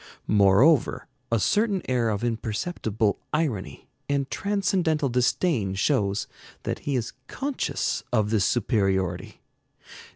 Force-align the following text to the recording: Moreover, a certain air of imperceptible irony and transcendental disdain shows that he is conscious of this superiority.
Moreover, 0.25 1.05
a 1.31 1.37
certain 1.39 1.83
air 1.87 2.09
of 2.09 2.23
imperceptible 2.23 3.19
irony 3.31 3.87
and 4.09 4.27
transcendental 4.31 5.09
disdain 5.09 5.75
shows 5.75 6.25
that 6.63 6.79
he 6.89 6.95
is 6.95 7.13
conscious 7.27 8.01
of 8.11 8.31
this 8.31 8.43
superiority. 8.45 9.41